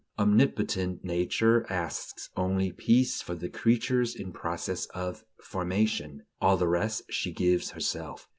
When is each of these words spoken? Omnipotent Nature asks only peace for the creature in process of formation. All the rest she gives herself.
Omnipotent 0.17 1.03
Nature 1.03 1.63
asks 1.71 2.31
only 2.35 2.71
peace 2.71 3.21
for 3.21 3.35
the 3.35 3.49
creature 3.49 4.03
in 4.17 4.31
process 4.33 4.87
of 4.95 5.23
formation. 5.43 6.23
All 6.41 6.57
the 6.57 6.67
rest 6.67 7.03
she 7.11 7.31
gives 7.31 7.69
herself. 7.69 8.27